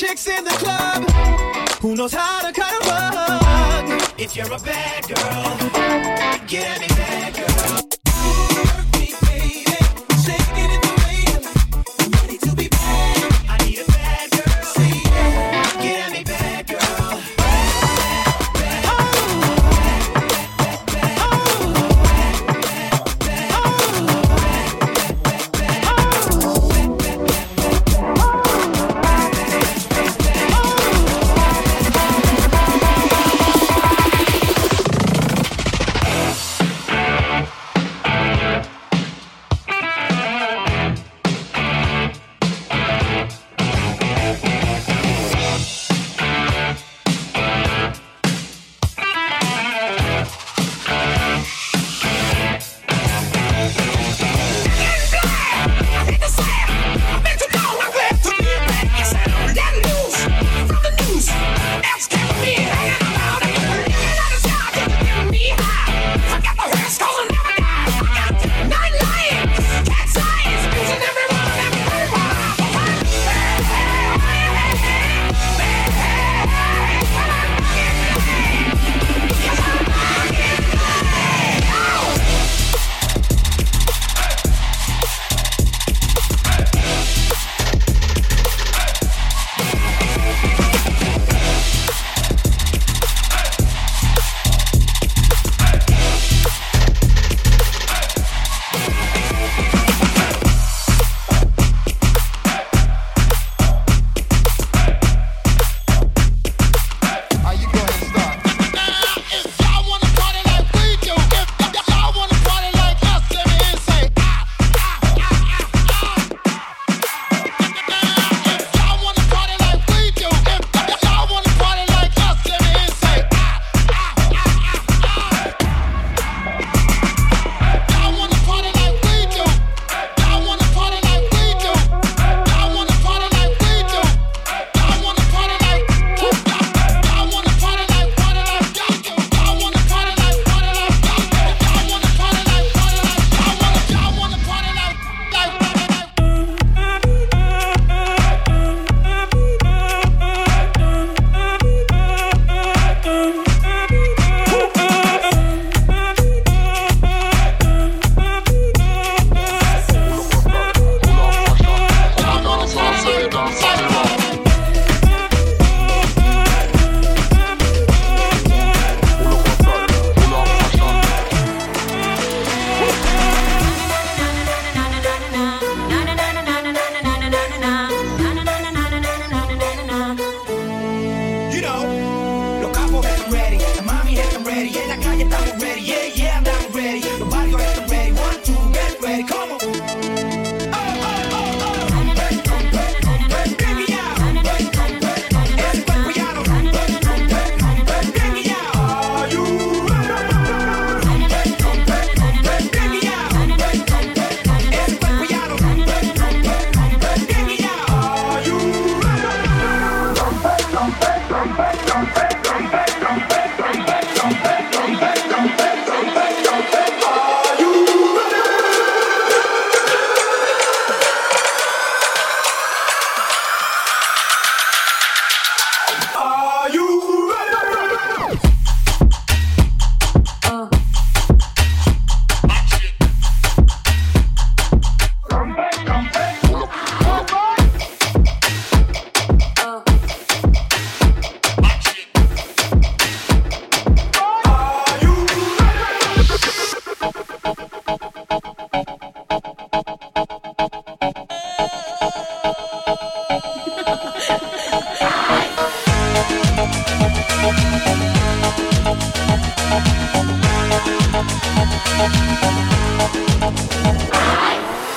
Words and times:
chicks 0.00 0.26
in 0.28 0.44
the 0.44 0.50
club. 0.52 1.10
Who 1.82 1.94
knows 1.94 2.14
how 2.14 2.40
to 2.40 2.52
cut 2.58 2.72
a 2.72 2.88
rug? 2.88 4.02
If 4.18 4.34
you're 4.34 4.50
a 4.50 4.58
bad 4.58 5.06
girl. 5.06 5.49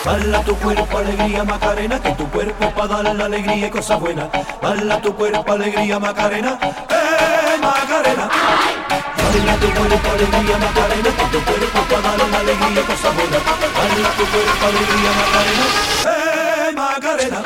Bala 0.05 0.41
tu 0.43 0.55
cuerpo, 0.57 0.97
alegría, 0.97 1.43
Macarena, 1.43 1.99
que 2.01 2.11
tu 2.11 2.27
cuerpo 2.29 2.69
para 2.71 3.03
dar 3.03 3.15
la 3.15 3.25
alegría 3.25 3.67
y 3.67 3.69
cosas 3.69 3.99
buenas. 3.99 4.27
Bala 4.61 5.01
tu 5.01 5.15
cuerpo, 5.15 5.53
alegría, 5.53 5.97
Macarena, 5.97 6.59
eh, 6.61 7.57
Macarena. 7.61 8.29
Bala 9.17 9.55
tu 9.59 9.69
cuerpo, 9.71 10.09
alegría, 10.11 10.57
Macarena, 10.57 11.09
que 11.17 11.25
tu 11.31 11.43
cuerpo 11.45 11.79
para 11.89 12.17
dar 12.17 12.29
la 12.29 12.39
alegría 12.39 12.81
y 12.81 12.85
cosas 12.85 13.15
buenas. 13.15 13.41
Bala 13.43 14.09
tu 14.17 14.25
cuerpo, 14.25 14.65
alegría, 14.67 15.11
Macarena, 15.21 15.65
eh, 16.05 16.73
Macarena. 16.75 17.43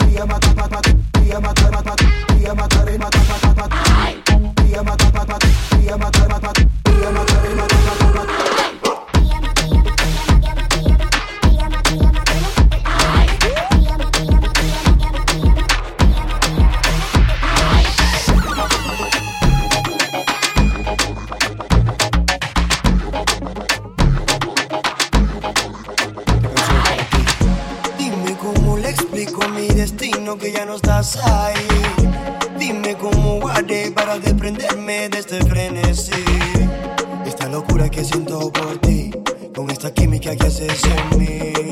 Alegría, 0.00 0.26
Macarena. 0.26 0.49
Esta 37.26 37.48
locura 37.48 37.88
que 37.88 38.04
siento 38.04 38.52
por 38.52 38.78
ti, 38.78 39.10
con 39.52 39.68
esta 39.70 39.92
química 39.92 40.36
que 40.36 40.46
haces 40.46 40.84
en 40.84 41.18
mí. 41.18 41.69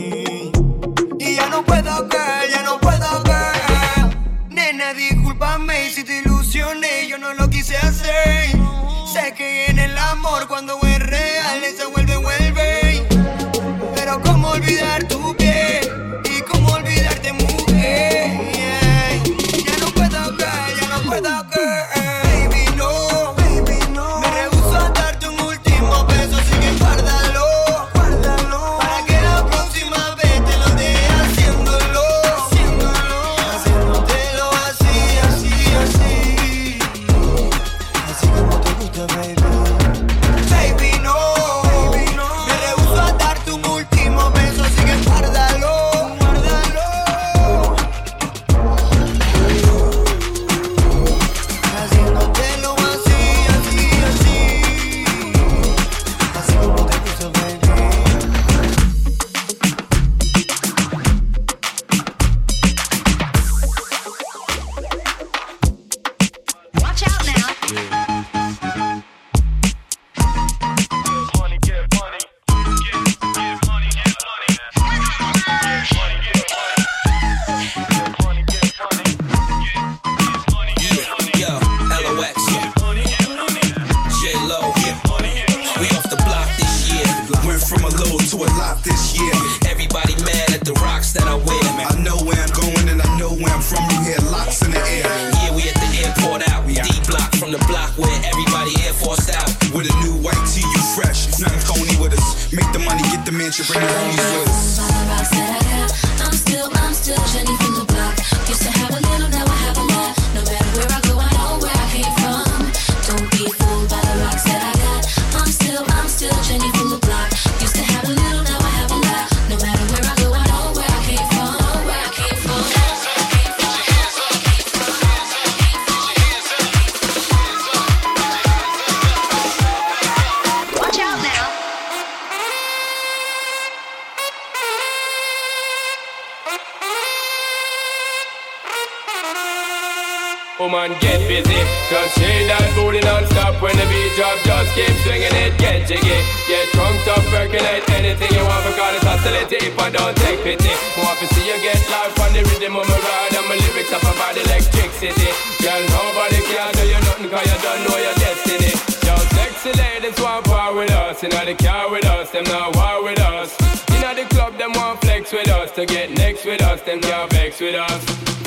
Woman, 140.88 141.00
get 141.00 141.20
busy. 141.28 141.60
Just 141.92 142.16
shake 142.16 142.48
that 142.48 142.64
booty 142.72 143.00
non-stop 143.04 143.60
when 143.60 143.76
the 143.76 143.84
beat 143.92 144.12
drop. 144.16 144.36
Just 144.44 144.72
keep 144.72 144.92
swinging 145.04 145.36
it, 145.36 145.52
get 145.60 145.84
jiggy. 145.84 146.16
Get 146.48 146.64
drunk, 146.72 146.96
up, 147.12 147.20
percolate 147.28 147.84
anything 147.92 148.32
you 148.32 148.44
want 148.44 148.64
because 148.64 148.96
it's 148.96 149.04
hostility 149.04 149.68
if 149.68 149.76
I 149.76 149.90
don't 149.92 150.16
take 150.24 150.40
pity. 150.40 150.72
Want 150.96 151.20
to 151.20 151.26
see 151.34 151.44
you 151.44 151.58
get 151.60 151.76
life 151.92 152.16
on 152.24 152.32
the 152.32 152.42
rhythm 152.48 152.76
of 152.76 152.88
my 152.88 152.96
ride 152.96 153.36
and 153.36 153.46
my 153.48 153.56
lyrics 153.60 153.92
up 153.92 154.00
about 154.00 154.32
electricity. 154.32 155.30
Girl, 155.60 155.82
nobody 155.92 156.40
can 156.40 156.72
do 156.72 156.84
you 156.88 157.00
nothing 157.04 157.28
cause 157.28 157.44
you 157.44 157.58
don't 157.60 157.80
know 157.84 157.98
your 158.00 158.16
destiny. 158.16 158.72
Yo, 159.04 159.14
sexy 159.36 159.72
ladies 159.76 160.16
want 160.20 160.44
part 160.48 160.72
with 160.72 160.92
us. 160.92 161.20
You 161.22 161.28
know 161.28 161.44
they 161.44 161.56
car 161.56 161.90
with 161.90 162.06
us, 162.06 162.32
them 162.32 162.44
not 162.48 162.72
war 162.76 163.04
with 163.04 163.20
us. 163.20 163.52
You 163.92 164.00
know 164.00 164.14
the 164.16 164.24
club, 164.32 164.56
them 164.56 164.72
want 164.72 165.00
flex 165.04 165.32
with 165.32 165.48
us. 165.52 165.68
To 165.76 165.84
get 165.84 166.16
next 166.16 166.44
with 166.48 166.62
us, 166.62 166.80
them 166.82 167.00
can't 167.00 167.28
vex 167.32 167.60
with 167.60 167.76
us. 167.76 168.37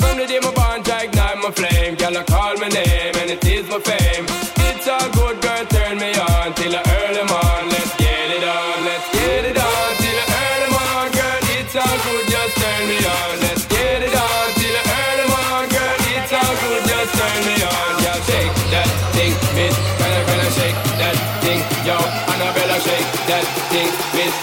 Turn 12.82 12.88
me 12.88 12.98
on. 13.06 13.40
Let's 13.40 13.64
get 13.66 14.02
it 14.02 14.14
on 14.14 14.46
till 14.58 14.74
I 14.74 14.82
early 14.82 15.26
morn, 15.30 15.66
girl. 15.70 15.96
It's 16.14 16.32
all 16.32 16.54
good, 16.62 16.82
just 16.82 17.12
turn 17.14 17.40
me 17.46 17.56
on. 17.62 17.92
Shake 18.26 18.54
that 18.74 18.88
thing, 19.14 19.32
miss. 19.54 19.74
Can 19.98 20.10
I, 20.10 20.22
can 20.26 20.40
I 20.40 20.48
shake 20.50 20.78
that 20.98 21.16
thing, 21.42 21.60
yo? 21.86 21.98
Annabella, 22.32 22.78
shake 22.82 23.08
that 23.30 23.44
thing, 23.70 23.90
miss. 24.14 24.34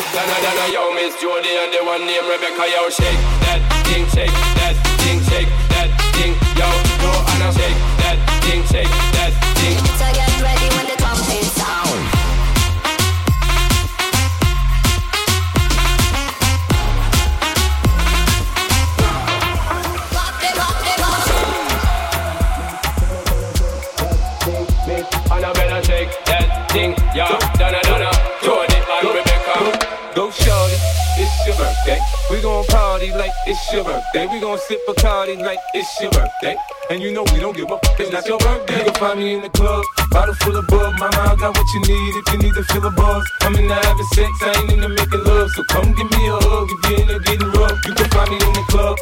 Yo, 0.69 0.93
Miss 0.93 1.15
and 1.19 1.73
the 1.73 1.81
one 1.83 2.05
named 2.05 2.27
Rebecca, 2.29 2.63
shake 2.91 3.21
that 3.43 3.61
thing, 3.87 4.05
shake 4.13 4.35
that 4.61 4.75
thing, 5.01 5.19
shake 5.25 5.49
that 5.73 5.89
thing, 6.13 6.33
yo, 6.53 6.69
shake 7.51 7.79
that 8.03 8.17
thing, 8.43 8.61
shake 8.69 8.93
that 9.17 9.33
thing. 9.33 9.48
It's 33.49 33.73
your 33.73 33.83
birthday. 33.83 34.27
We 34.27 34.39
gon' 34.39 34.59
sip 34.59 34.79
a 34.87 34.93
party 34.93 35.35
like 35.35 35.57
it's 35.73 35.99
your 35.99 36.11
birthday. 36.11 36.55
And 36.89 37.01
you 37.01 37.11
know 37.11 37.23
we 37.33 37.39
don't 37.39 37.55
give 37.55 37.71
up, 37.71 37.79
it's 37.99 38.11
not 38.11 38.25
your 38.27 38.37
birthday. 38.37 38.77
You 38.77 38.83
can 38.85 38.93
find 38.93 39.19
me 39.19 39.33
in 39.33 39.41
the 39.41 39.49
club 39.49 39.83
Bottle 40.11 40.33
full 40.41 40.57
of 40.57 40.65
bug, 40.67 40.97
mama, 40.99 41.21
I 41.21 41.35
got 41.35 41.55
what 41.55 41.67
you 41.73 41.81
need 41.81 42.13
if 42.17 42.33
you 42.33 42.39
need 42.39 42.53
to 42.55 42.63
feel 42.63 42.85
a 42.85 42.91
buzz. 42.91 43.23
I'm 43.41 43.55
in 43.55 43.67
the 43.67 43.75
having 43.75 44.05
sex, 44.17 44.31
I 44.41 44.59
ain't 44.59 44.71
into 44.71 44.89
making 44.89 45.23
love. 45.23 45.49
So 45.51 45.63
come 45.69 45.93
give 45.93 46.09
me 46.09 46.27
a 46.27 46.33
hug 46.33 46.67
if 46.69 46.89
you're 46.89 47.01
into 47.01 47.19
getting 47.25 47.51
rough. 47.53 47.77
You 47.85 47.93
can 47.93 48.09
find 48.09 48.29
me 48.31 48.37
in 48.37 48.53
the 48.53 48.65
club. 48.69 48.97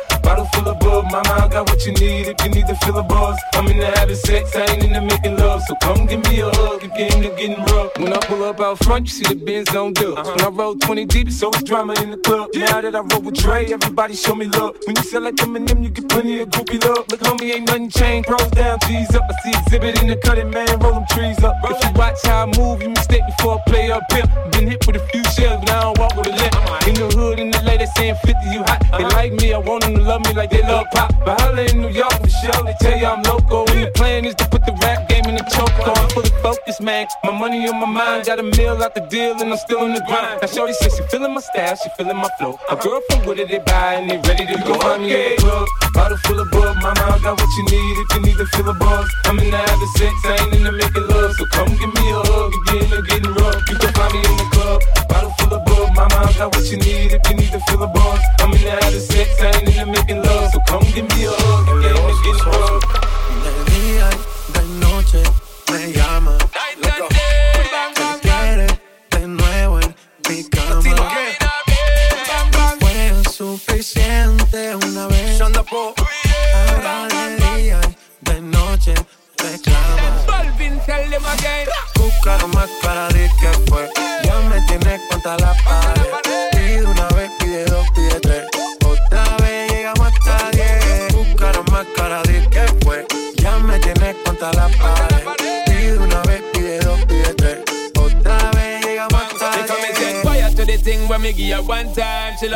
Bottle 1.12 1.24
full 1.24 1.28
of 1.28 1.28
bug, 1.28 1.28
mama, 1.28 1.46
I 1.46 1.48
got 1.48 1.70
what 1.70 1.86
you 1.86 1.94
need 1.94 2.28
if 2.28 2.44
you 2.44 2.50
need 2.50 2.68
to 2.68 2.76
feel 2.76 2.98
a 2.98 3.04
buzz. 3.04 3.38
I'm 3.54 3.68
in 3.68 3.78
the 3.78 3.86
having 3.86 4.16
sex, 4.16 4.56
I 4.56 4.66
ain't 4.72 4.84
into 4.84 5.02
making 5.02 5.38
love. 5.38 5.64
So 5.64 5.76
come 5.82 6.06
give 6.06 6.24
me 6.24 6.40
a 6.42 6.50
hug 6.50 6.84
if 6.84 6.92
you're 6.98 7.08
into 7.08 7.30
getting 7.36 7.64
rough. 7.66 7.98
When 7.98 8.14
I 8.14 8.18
pull 8.20 8.44
up 8.44 8.60
out 8.60 8.84
front, 8.84 9.08
you 9.08 9.12
see 9.12 9.34
the 9.34 9.36
Benz 9.36 9.76
on 9.76 9.94
dubs. 9.94 10.18
Uh-huh. 10.18 10.36
When 10.36 10.46
I 10.46 10.50
roll 10.50 10.76
20 10.76 11.06
deep, 11.06 11.28
it's 11.28 11.42
always 11.44 11.64
drama 11.64 11.94
in 12.02 12.12
the 12.12 12.18
club. 12.18 12.50
Yeah. 12.54 12.66
Now 12.66 12.82
that 12.82 12.96
I 12.96 13.00
roll 13.00 13.22
with 13.22 13.36
Dre, 13.36 13.66
everybody 13.66 14.16
show 14.16 14.36
me 14.36 14.46
love. 14.48 14.78
When 14.86 14.96
you 14.96 15.04
sell 15.04 15.22
like 15.22 15.36
Eminem, 15.36 15.84
you 15.84 15.90
get 15.90 16.10
plenty 16.10 16.40
of 16.42 16.50
groupie 16.50 16.84
love. 16.84 17.06
Look, 17.10 17.22
homie, 17.22 17.54
ain't 17.56 17.68
nothing 17.68 17.90
changed. 17.90 18.28
Pros 18.28 18.50
down, 18.52 18.80
G's 18.88 19.14
up. 19.16 19.24
I 19.30 19.34
see 19.44 19.58
exhibit 19.60 20.02
in 20.02 20.08
the 20.08 20.18
cutting, 20.18 20.50
man. 20.50 20.80
Roll 20.80 20.94
them 20.94 21.06
trees 21.12 21.44
up. 21.44 21.56
If 21.64 21.84
you 21.84 21.92
watch 21.96 22.18
how 22.24 22.48
I 22.48 22.58
move, 22.58 22.82
you 22.82 22.90
mistake 22.90 23.24
before 23.26 23.60
I 23.60 23.70
play 23.70 23.92
up 23.92 24.04
pimp. 24.10 24.30
Been 24.52 24.68
hit 24.68 24.86
with 24.86 24.96
a 24.98 25.06
few 25.08 25.24
shells, 25.36 25.62
but 25.62 25.70
I 25.70 25.82
don't 25.82 25.98
walk 25.98 26.16
with 26.16 26.28
a 26.28 26.32
limp. 26.32 26.88
In 26.88 26.94
the 26.96 27.08
hood, 27.16 27.40
in 27.40 27.52
the 27.52 27.62
lady 27.64 27.86
saying 27.96 28.16
50, 28.24 28.34
you 28.52 28.64
hot. 28.64 28.84
They 28.98 29.04
like 29.04 29.34
me, 29.34 29.54
I 29.54 29.58
want 29.58 29.84
them 29.84 29.96
to 29.96 30.02
love 30.02 30.22
me 30.22 30.34
like 30.34 30.50
they 30.50 30.62
love 30.62 30.88
pop. 30.98 31.14
But 31.26 31.42
holla 31.42 31.64
in 31.64 31.82
New 31.82 31.90
York, 31.90 32.18
Michelle, 32.22 32.64
they 32.66 32.76
tell 32.82 32.98
you 32.98 33.06
I'm 33.06 33.22
local. 33.24 33.70
And 33.70 33.84
the 33.86 33.92
plan 33.92 34.26
is 34.26 34.36
to 34.36 34.46
put 34.50 34.66
the 34.66 34.74
rap 34.84 35.08
game 35.10 35.26
in 35.26 35.36
the 35.36 35.46
choke. 35.54 35.76
So 35.86 35.92
I'm 35.94 36.10
fully 36.10 36.34
focused, 36.42 36.82
man. 36.82 37.08
My 37.24 37.32
money 37.32 37.68
on 37.70 37.80
my 37.80 37.86
mind, 37.86 38.26
got 38.26 38.40
a 38.40 38.44
meal 38.44 38.82
out 38.84 38.96
the 38.96 39.02
deal, 39.02 39.34
and 39.42 39.52
I'm 39.54 39.58
still 39.58 39.86
in 39.86 39.94
the 39.94 40.02
grind. 40.10 40.42
Now, 40.42 40.48
Shorty 40.48 40.74
says 40.74 40.96
she 40.98 41.04
feeling 41.12 41.34
my 41.34 41.42
style, 41.42 41.76
she 41.76 41.90
feeling 41.98 42.18
my 42.18 42.30
flow. 42.40 42.60
A 42.70 42.76
girl 42.76 43.02
from 43.10 43.26
Wooded, 43.26 43.50
they 43.50 43.60
buy, 43.60 43.96
and 43.96 44.10
they 44.10 44.18
ready 44.28 44.46
to 44.46 44.58
go. 44.64 44.74
In 44.96 45.04
the 45.04 45.36
club, 45.40 45.68
bottle 45.94 46.18
full 46.26 46.40
of 46.40 46.50
bug. 46.52 46.76
Mama, 46.82 47.04
I 47.16 47.20
got 47.22 47.40
what 47.40 47.52
you 47.58 47.64
need 47.74 47.96
if 48.02 48.08
you 48.16 48.22
need 48.28 48.38
to 48.38 48.46
feel 48.54 48.70
a 48.70 48.74
buzz. 48.74 49.10
I'm 49.26 49.40
in 49.40 49.52
the 49.52 49.58
having 49.58 49.94
sex, 49.98 50.14
I 50.26 50.38
ain't 50.44 50.56
in 50.56 50.64
the 50.64 50.72
making 50.72 51.08
love. 51.08 51.34
So 51.36 51.46
come 51.54 51.70
give 51.70 51.94
me 51.94 52.06
a 52.12 52.20
hug, 52.26 52.52
again, 52.62 52.90
you're 52.90 53.02
getting 53.02 53.34
rough. 53.34 53.62
You 53.70 53.76
can 53.78 53.92
find 53.94 54.14
me 54.14 54.20
in 54.20 54.38
the 54.38 54.48
club, 54.52 54.57
bottle 55.08 55.32
full 55.38 55.54
of 55.54 55.66
bug. 55.66 55.96
Mama, 55.96 56.18
I 56.28 56.34
got 56.38 56.56
what 56.56 56.66
you 56.72 56.78
need 56.78 57.14
if 57.14 57.30
you 57.30 57.36
need 57.36 57.52
to 57.52 57.60
feel 57.68 57.84
a 57.84 57.88
buzz. 57.88 58.22
I'm 58.40 58.54
in 58.54 58.62
the 58.62 58.72
having 58.72 59.00
sex, 59.00 59.30
I 59.42 59.48
ain't 59.48 59.68
in 59.70 59.76
the 59.76 59.86
making 59.86 60.22
love. 60.22 60.52
So 60.52 60.60
come 60.68 60.84
give 60.94 61.08
me 61.16 61.26
a 61.26 61.32
hug, 61.32 61.68
again, 61.78 61.96
you're 61.96 62.24
getting 62.24 62.52
rough. 62.52 62.67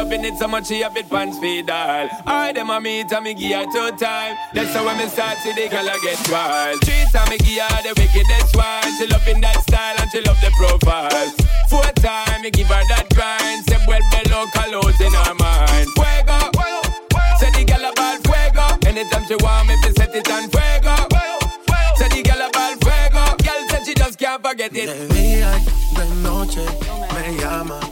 Loving 0.02 0.26
it 0.26 0.38
so 0.38 0.48
much 0.48 0.68
she 0.68 0.82
have 0.82 0.98
it 0.98 1.08
pants 1.10 1.38
feed 1.38 1.70
all. 1.70 2.10
I 2.26 2.52
them 2.54 2.70
a 2.70 2.82
meet 2.82 3.12
and 3.12 3.24
me 3.24 3.34
give 3.34 3.52
her 3.52 3.66
two 3.66 3.96
time. 3.98 4.36
That's 4.54 4.74
how 4.74 4.86
when 4.86 4.98
me 4.98 5.08
start 5.08 5.38
see 5.38 5.54
the 5.54 5.70
girl 5.70 5.88
I 5.88 5.98
get 6.02 6.18
wild. 6.32 6.82
Three 6.82 7.06
time 7.14 7.30
me 7.30 7.38
give 7.38 7.62
her 7.62 7.82
the 7.86 7.94
wickedest 8.00 8.56
one. 8.56 8.90
She 8.98 9.06
loving 9.08 9.42
that 9.42 9.62
style 9.62 9.96
and 10.00 10.10
she 10.12 10.22
love 10.22 10.42
the 10.42 10.52
profile. 10.58 11.30
Four 11.70 11.86
time 12.02 12.42
me 12.42 12.50
give 12.50 12.68
her 12.68 12.84
that 12.90 13.14
grind. 13.14 13.62
Say 13.70 13.78
well 13.88 14.02
below 14.10 14.46
colors 14.58 15.00
in 15.02 15.14
her 15.14 15.36
mind. 15.38 15.88
Fuego, 15.94 16.40
say 17.38 17.52
the 17.54 17.62
girl 17.70 17.86
about 17.86 18.18
fuego. 18.26 18.66
Anytime 18.90 19.26
she 19.30 19.36
want 19.38 19.68
me 19.70 19.76
to 19.86 19.90
set 19.94 20.16
it 20.16 20.30
on 20.34 20.50
fuego. 20.50 20.96
Say 21.98 22.10
the 22.10 22.22
girl 22.26 22.42
about 22.50 22.74
fuego. 22.82 23.24
Girl 23.38 23.62
said 23.70 23.86
she 23.86 23.94
just 23.94 24.18
can't 24.18 24.42
forget 24.42 24.74
it. 24.74 24.90
De 24.90 25.14
día 25.14 25.52
de 25.94 26.06
noche 26.26 26.66
me 27.14 27.38
llama. 27.38 27.91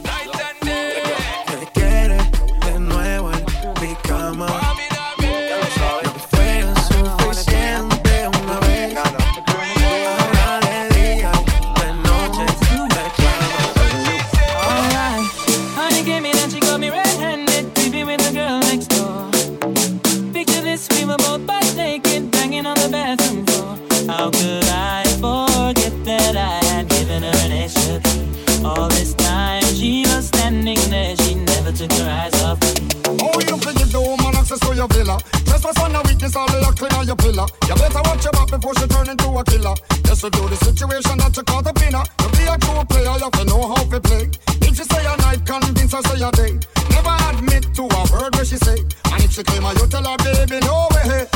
She 49.40 49.44
claim 49.44 49.62
her, 49.62 49.72
you 49.72 49.86
tell 49.86 50.04
her, 50.04 50.16
baby, 50.18 50.60
no 50.66 50.88
way. 50.92 51.26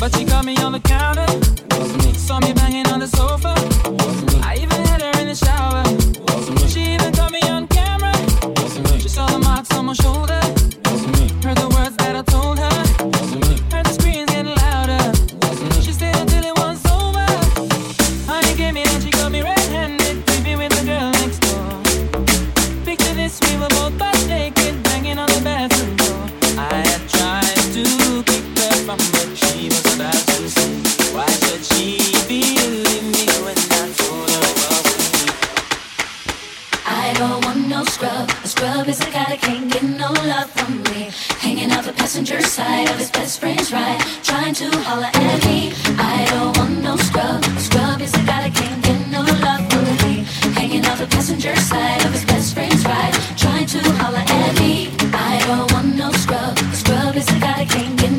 But 0.00 0.14
she 0.16 0.24
got 0.24 0.44
me 0.44 0.56
on 0.58 0.72
the 0.72 0.80
counter, 0.80 1.26
saw 2.14 2.40
me 2.40 2.52
banging 2.52 2.65
is 57.36 57.42
a 57.42 57.46
guy 57.46 57.64
that 57.64 57.72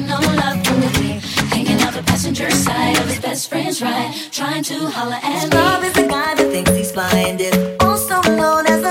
no 0.07 0.19
love 0.19 0.65
from 0.65 0.79
me. 1.01 1.19
Hanging 1.49 1.81
out 1.81 1.93
the 1.93 2.03
passenger 2.03 2.49
side 2.51 2.97
of 2.97 3.07
his 3.07 3.19
best 3.19 3.49
friend's 3.49 3.81
ride, 3.81 4.13
trying 4.31 4.63
to 4.63 4.89
holler 4.89 5.19
at 5.21 5.43
me. 5.43 5.49
Scrub 5.49 5.83
is 5.83 5.93
the 5.93 6.07
guy 6.07 6.35
that 6.35 6.51
thinks 6.51 6.71
he's 6.71 6.91
this, 7.37 7.55
also 7.79 8.21
known 8.21 8.65
as 8.67 8.86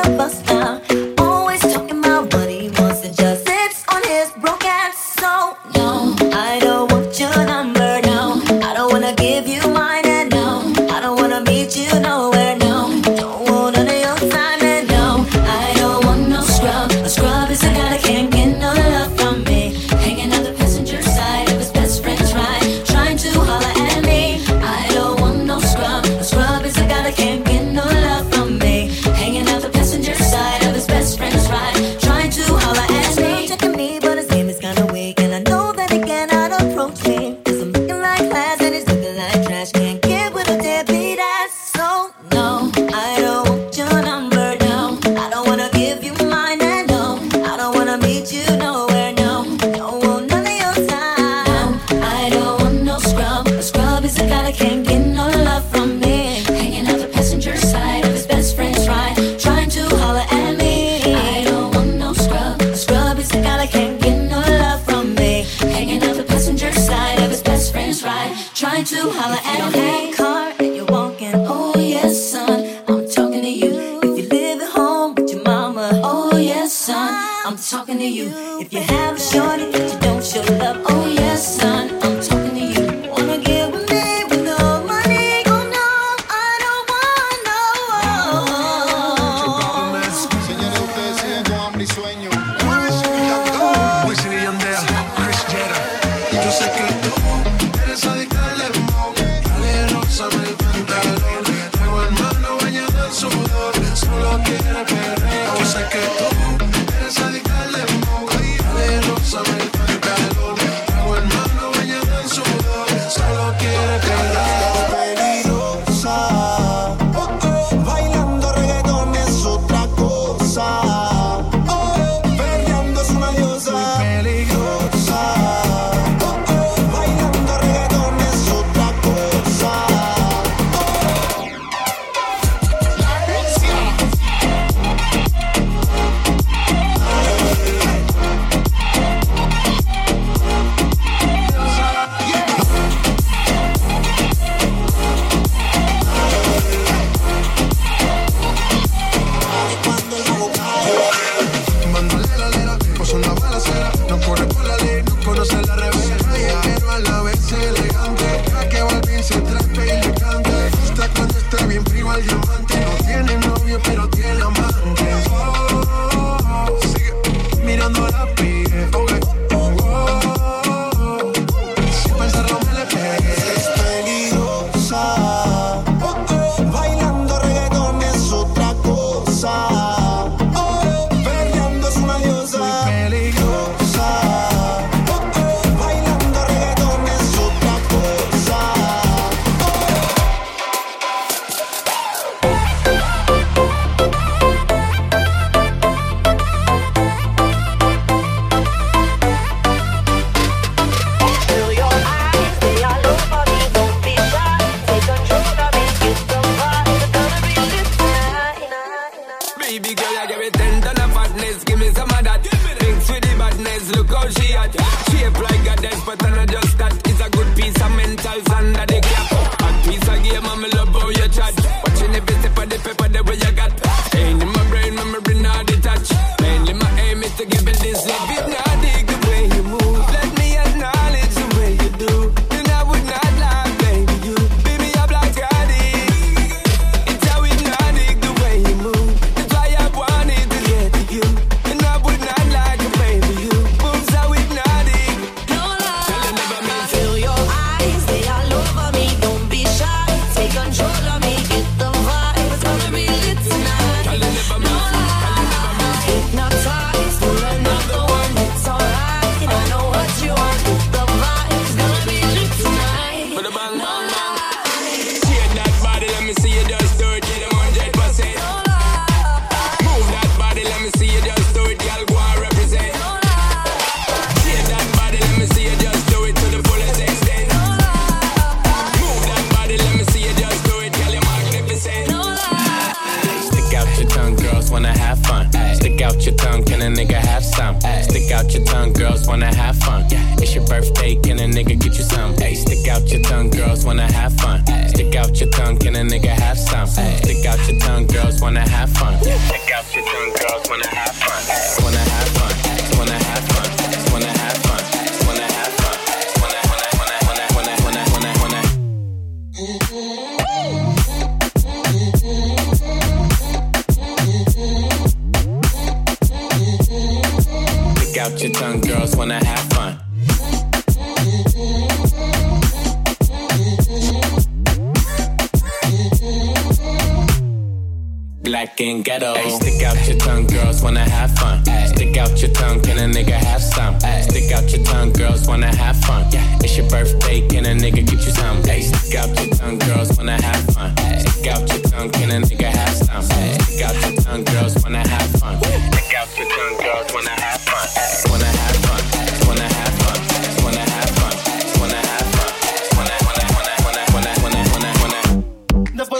out 295.36 295.40
your 295.40 295.50
tongue, 295.50 295.76
can 295.76 295.96
a 295.96 296.00
nigga 296.00 296.28
have 296.28 296.58
some? 296.58 296.86
Stick 296.86 297.44
out 297.44 297.58
your 297.68 297.78
tongue, 297.80 298.06
girls 298.06 298.40
wanna 298.40 298.66
have 298.66 298.90
fun. 298.90 299.20
Stick 299.20 299.70
out 299.70 299.94
your 299.94 300.04
tongue, 300.04 300.32
girls 300.40 300.68
wanna 300.70 300.88
have 300.88 301.14
fun. 301.14 301.35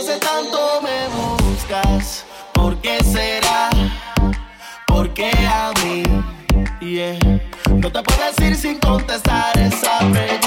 hace 0.07 0.19
tanto 0.19 0.81
me 0.81 1.07
buscas? 1.09 2.25
¿Por 2.53 2.79
qué 2.79 3.03
será? 3.03 3.69
¿Por 4.87 5.13
qué 5.13 5.31
a 5.31 5.73
mí? 5.83 6.03
No 7.67 7.91
te 7.91 8.01
puedo 8.01 8.25
decir 8.25 8.55
sin 8.55 8.79
contestar 8.79 9.57
esa 9.59 9.99
pregunta. 9.99 10.46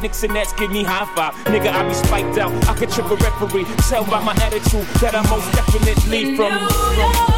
Knicks 0.00 0.22
and 0.22 0.34
Nets 0.34 0.52
give 0.52 0.70
me 0.70 0.82
high 0.82 1.06
five. 1.14 1.34
Nigga, 1.46 1.72
I 1.72 1.86
be 1.86 1.94
spiked 1.94 2.38
out. 2.38 2.52
I 2.68 2.74
could 2.74 2.90
trip 2.90 3.10
a 3.10 3.16
referee. 3.16 3.64
Tell 3.88 4.04
by 4.04 4.22
my 4.22 4.34
attitude 4.42 4.86
that 5.00 5.14
I'm 5.14 5.28
most 5.28 5.50
definitely 5.52 6.36
from 6.36 7.37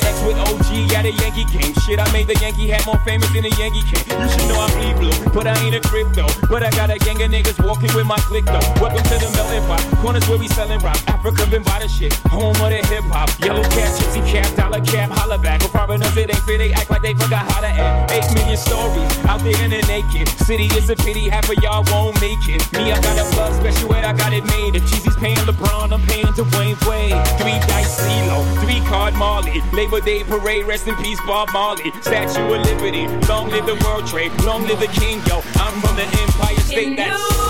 the 0.00 0.08
X 0.08 0.22
with 0.24 0.36
OG 0.36 0.92
at 0.96 1.04
a 1.04 1.12
Yankee 1.12 1.44
game. 1.44 1.74
Shit, 1.84 1.98
I 2.00 2.10
made 2.12 2.26
the 2.26 2.36
Yankee 2.40 2.68
hat 2.68 2.84
more 2.86 2.98
famous 3.04 3.28
than 3.32 3.42
the 3.42 3.54
Yankee 3.58 3.82
can. 3.82 4.04
You 4.08 4.28
should 4.28 4.48
know 4.48 4.60
I 4.60 4.68
bleed 4.74 4.96
blue, 4.96 5.16
but 5.32 5.46
I 5.46 5.54
ain't 5.64 5.74
a 5.74 5.80
crypto. 5.80 6.26
But 6.48 6.62
I 6.62 6.70
got 6.70 6.90
a 6.90 6.98
gang 6.98 7.20
of 7.22 7.30
niggas 7.30 7.58
walking 7.64 7.90
with 7.94 8.06
my 8.06 8.18
click 8.28 8.44
though. 8.44 8.64
Welcome 8.80 9.04
to 9.04 9.16
the 9.18 9.30
melting 9.36 9.64
pot. 9.68 9.82
Corners 10.00 10.26
where 10.28 10.38
we 10.38 10.48
selling 10.48 10.80
rock. 10.80 10.98
Africa 11.08 11.46
been 11.50 11.62
by 11.62 11.80
the 11.80 11.88
shit. 11.88 12.14
Home 12.32 12.56
of 12.56 12.70
the 12.70 12.80
hip 12.88 13.04
hop. 13.10 13.28
Yellow 13.40 13.62
cap, 13.62 13.90
gypsy 13.98 14.22
cap, 14.26 14.48
dollar 14.56 14.80
cap, 14.84 15.10
holla 15.10 15.38
back. 15.38 15.62
With 15.62 15.72
foreigners, 15.72 16.16
it 16.16 16.30
ain't 16.30 16.44
fair. 16.44 16.58
They 16.58 16.72
act 16.72 16.90
like 16.90 17.02
they 17.02 17.14
forgot 17.14 17.50
how 17.50 17.60
to 17.60 17.68
act. 17.68 18.12
Eight 18.12 18.28
million 18.34 18.56
stories 18.56 19.10
out 19.26 19.40
there 19.40 19.58
in 19.64 19.70
the 19.70 19.82
naked 19.86 20.28
city. 20.46 20.68
It's 20.72 20.88
a 20.88 20.96
pity 20.96 21.28
half 21.28 21.48
of 21.48 21.56
y'all 21.62 21.84
won't 21.92 22.20
make 22.20 22.42
it. 22.48 22.60
Me, 22.72 22.92
I 22.92 23.00
got 23.00 23.18
a 23.18 23.26
plug 23.34 23.52
special 23.54 23.94
ed, 23.94 24.04
I 24.04 24.12
got 24.12 24.32
it 24.32 24.44
made. 24.44 24.76
If 24.76 24.84
Cheesy's 24.90 25.16
paying 25.16 25.36
LeBron, 25.48 25.92
I'm 25.92 26.02
paying 26.06 26.32
Dwayne 26.38 26.78
Wade. 26.88 27.18
Three 27.38 27.58
dice 27.68 28.00
CeeLo, 28.00 28.38
three 28.62 28.80
card 28.86 29.14
Marley. 29.14 29.60
Labor 29.90 30.04
Day 30.04 30.22
parade, 30.22 30.66
rest 30.66 30.86
in 30.86 30.94
peace, 30.96 31.18
Bob 31.26 31.48
Marley. 31.52 31.90
Statue 32.00 32.54
of 32.54 32.64
Liberty, 32.64 33.08
long 33.26 33.50
live 33.50 33.66
the 33.66 33.74
World 33.84 34.06
Trade, 34.06 34.30
long 34.44 34.64
live 34.64 34.78
the 34.78 34.86
King, 34.86 35.20
yo. 35.26 35.42
I'm 35.54 35.80
from 35.80 35.96
the 35.96 36.04
Empire 36.04 36.60
State. 36.60 36.96
That's. 36.96 37.49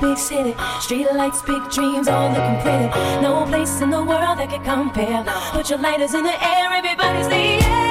Big 0.00 0.18
city. 0.18 0.54
Street 0.80 1.06
lights, 1.12 1.42
big 1.42 1.70
dreams, 1.70 2.08
all 2.08 2.28
looking 2.28 2.60
pretty. 2.62 2.88
No 3.20 3.44
place 3.46 3.80
in 3.80 3.90
the 3.90 4.02
world 4.02 4.38
that 4.38 4.48
could 4.50 4.64
compare. 4.64 5.24
Put 5.52 5.70
your 5.70 5.78
lighters 5.78 6.14
in 6.14 6.24
the 6.24 6.36
air, 6.44 6.72
everybody's 6.72 7.26
say 7.26 7.58
yeah, 7.58 7.87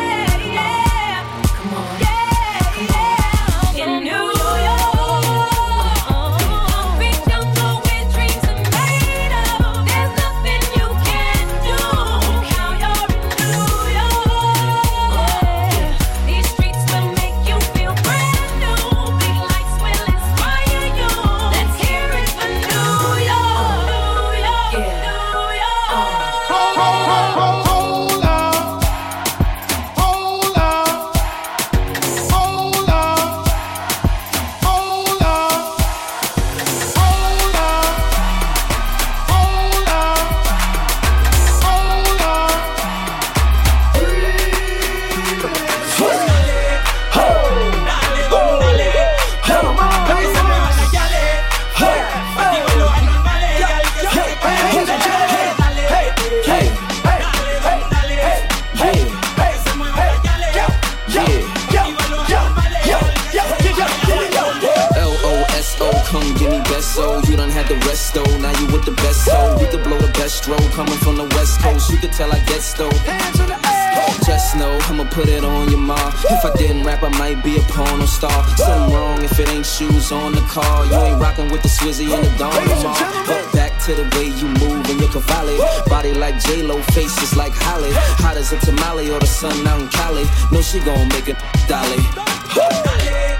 Swizzy 81.78 82.12
in 82.12 82.22
the 82.24 82.38
dawn 82.38 82.52
tomorrow. 82.52 83.26
But 83.28 83.54
back 83.54 83.80
to 83.86 83.94
the 83.94 84.04
way 84.18 84.28
you 84.28 84.48
move 84.60 84.90
and 84.90 85.00
your 85.00 85.10
cavalli. 85.10 85.58
Body 85.88 86.14
like 86.14 86.40
J-Lo, 86.40 86.82
faces 86.94 87.36
like 87.36 87.54
Holly. 87.54 87.92
Hot 87.94 88.36
as 88.36 88.52
a 88.52 88.58
tamale 88.58 89.12
or 89.12 89.20
the 89.20 89.28
sun 89.28 89.68
out 89.68 89.80
in 89.80 89.88
Cali. 89.90 90.24
Know 90.52 90.62
she 90.62 90.80
gon' 90.80 91.08
make 91.10 91.30
it 91.30 91.38
dolly. 91.68 93.37